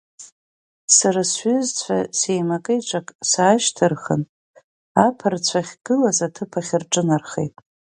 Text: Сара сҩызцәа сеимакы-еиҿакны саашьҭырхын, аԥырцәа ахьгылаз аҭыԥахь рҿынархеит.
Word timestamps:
Сара 0.95 1.21
сҩызцәа 1.31 1.97
сеимакы-еиҿакны 2.17 3.17
саашьҭырхын, 3.31 4.23
аԥырцәа 5.05 5.59
ахьгылаз 5.63 6.19
аҭыԥахь 6.27 6.73
рҿынархеит. 6.81 7.55